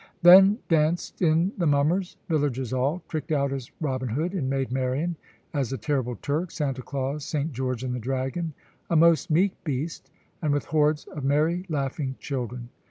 [0.23, 5.15] Then danced in the mummers, villagers all, tricked out as Robin Hood and Maid Marian,
[5.53, 7.53] as the Terrible Turk, Santa Claus, St.
[7.53, 8.55] George and the Dragon
[8.89, 10.09] a most meek beast
[10.41, 12.69] and with hordes of merry, laughing children.